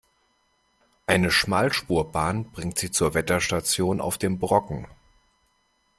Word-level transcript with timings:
Eine 1.05 1.29
Schmalspurbahn 1.29 2.45
bringt 2.51 2.79
Sie 2.79 2.89
zur 2.89 3.13
Wetterstation 3.13 4.01
auf 4.01 4.17
dem 4.17 4.39
Brocken. 4.39 4.87